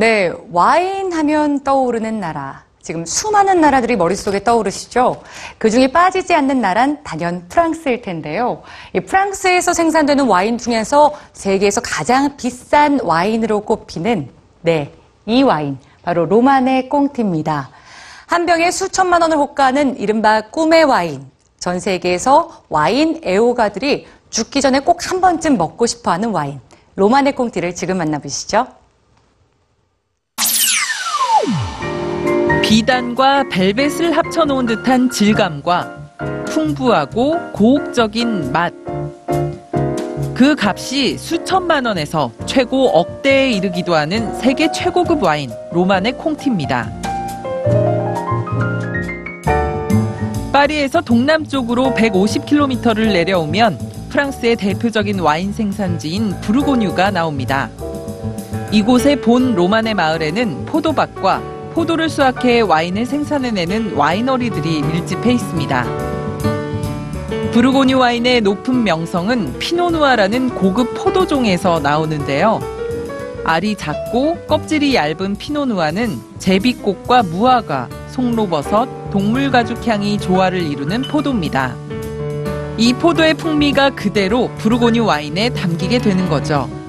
[0.00, 2.64] 네, 와인 하면 떠오르는 나라.
[2.80, 5.20] 지금 수많은 나라들이 머릿속에 떠오르시죠?
[5.58, 8.62] 그 중에 빠지지 않는 나라는 단연 프랑스일 텐데요.
[8.94, 14.30] 이 프랑스에서 생산되는 와인 중에서 세계에서 가장 비싼 와인으로 꼽히는,
[14.62, 14.90] 네,
[15.26, 15.76] 이 와인.
[16.02, 17.68] 바로 로마네 꽁티입니다.
[18.26, 21.30] 한 병에 수천만 원을 호가하는 이른바 꿈의 와인.
[21.58, 26.58] 전 세계에서 와인 애호가들이 죽기 전에 꼭 한 번쯤 먹고 싶어 하는 와인.
[26.96, 28.79] 로마네 꽁티를 지금 만나보시죠.
[32.70, 35.90] 비단과 벨벳을 합쳐놓은 듯한 질감과
[36.46, 38.72] 풍부하고 고혹적인 맛.
[40.32, 46.88] 그 값이 수천만 원에서 최고 억대에 이르기도 하는 세계 최고급 와인 로마네 콩티입니다.
[50.52, 57.68] 파리에서 동남쪽으로 150km를 내려오면 프랑스의 대표적인 와인 생산지인 부르고뉴가 나옵니다.
[58.70, 65.84] 이곳의 본 로마네 마을에는 포도밭과 포도를 수확해 와인을 생산해내는 와이너리들이 밀집해 있습니다.
[67.52, 72.60] 부르고뉴 와인의 높은 명성은 피노누아라는 고급 포도종에서 나오는데요.
[73.44, 81.74] 알이 작고 껍질이 얇은 피노누아는 제비꽃과 무화과, 송로버섯, 동물가죽 향이 조화를 이루는 포도입니다.
[82.76, 86.79] 이 포도의 풍미가 그대로 부르고뉴 와인에 담기게 되는 거죠.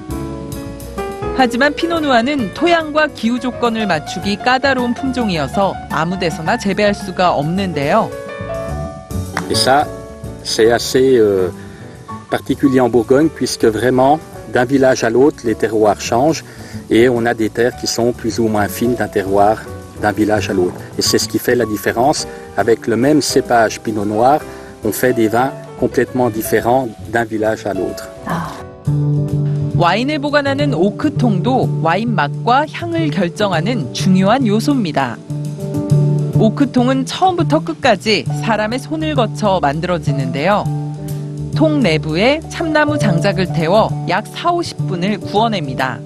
[1.35, 8.09] 하지만 피노누아는 토양과 기후 조건을 맞추기 까다로운 품종이어서 아무 데서나 재배할 수가 없는데요.
[9.49, 9.87] Et ça,
[10.43, 11.49] c'est assez euh,
[12.29, 14.19] particulier en Bourgogne puisque vraiment,
[14.51, 16.43] d'un village à l'autre, les terroirs changent
[16.89, 19.57] et on a des terres qui sont plus ou moins fines d'un terroir
[20.01, 20.75] d'un village à l'autre.
[20.97, 22.27] Et c'est ce qui fait la différence.
[22.55, 24.41] Avec le même cépage pinot noir,
[24.83, 28.09] on fait des vins complètement différents d'un village à l'autre.
[29.82, 35.16] 와인을 보관하는 오크통도 와인 맛과 향을 결정하는 중요한 요소입니다.
[36.38, 40.62] 오크통은 처음부터 끝까지 사람의 손을 거쳐 만들어지는데요.
[41.56, 45.98] 통 내부에 참나무 장작을 태워 약 4, 50분을 구워냅니다.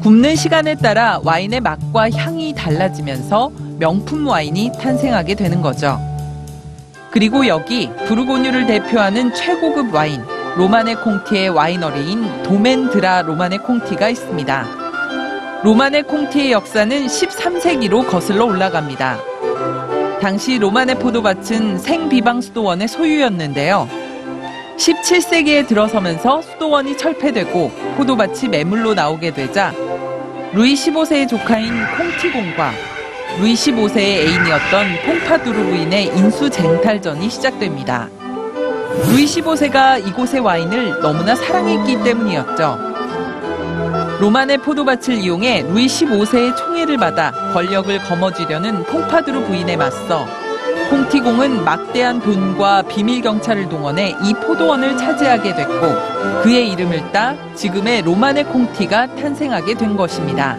[0.00, 6.00] 굽는 시간에 따라 와인의 맛과 향이 달라지면서 명품 와인이 탄생하게 되는 거죠.
[7.10, 14.66] 그리고 여기 부르고뉴를 대표하는 최고급 와인 로마네 콩티의 와이너리인 도멘드라 로마네 콩티가 있습니다.
[15.62, 19.18] 로마네 콩티의 역사는 13세기로 거슬러 올라갑니다.
[20.20, 23.88] 당시 로마네 포도밭은 생비방 수도원의 소유였는데요.
[24.76, 29.72] 17세기에 들어서면서 수도원이 철폐되고 포도밭이 매물로 나오게 되자
[30.52, 32.72] 루이 15세의 조카인 콩티공과
[33.40, 38.08] 루이 15세의 애인이었던 퐁파두르 부인의 인수 쟁탈전이 시작됩니다.
[39.06, 42.78] 루이 15세가 이곳의 와인을 너무나 사랑했기 때문이었죠.
[44.20, 50.26] 로마네 포도밭을 이용해 루이 15세의 총애를 받아 권력을 거머쥐려는 퐁파두르 부인에 맞서
[50.90, 58.44] 콩티공은 막대한 돈과 비밀 경찰을 동원해 이 포도원을 차지하게 됐고 그의 이름을 따 지금의 로마네
[58.44, 60.56] 콩티가 탄생하게 된 것입니다.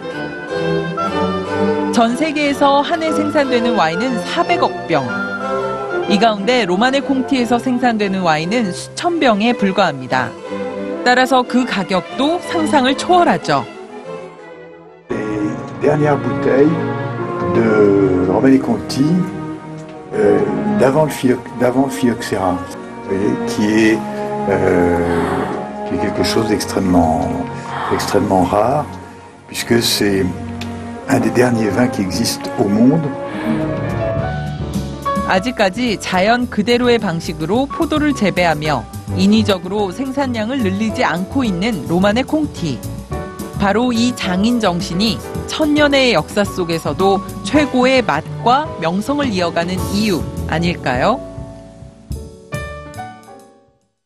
[1.92, 5.29] 전 세계에서 한 해 생산되는 와인은 400억 병.
[6.10, 10.28] 이 가운데 로마네 콩티에서 생산되는 와인은 수천 병에 불과합니다.
[11.04, 13.64] 따라서 그 가격도 상상을 초월하죠.
[15.80, 16.68] dernières bouteilles
[17.54, 19.06] de Romanée Conti
[20.14, 20.40] euh,
[20.80, 22.58] d'avant le, phylloxéra,
[23.46, 23.98] qui, est,
[24.50, 24.98] euh,
[25.86, 27.20] qui est quelque chose d'extrêmement,
[27.94, 28.84] extrêmement rare,
[29.46, 30.26] puisque c'est
[31.08, 33.08] un des derniers vins qui existent au monde.
[35.30, 38.84] 아직까지 자연 그대로의 방식으로 포도를 재배하며
[39.16, 42.80] 인위적으로 생산량을 늘리지 않고 있는 로마네 콩티.
[43.60, 51.29] 바로 이 장인 정신이 천년의 역사 속에서도 최고의 맛과 명성을 이어가는 이유 아닐까요?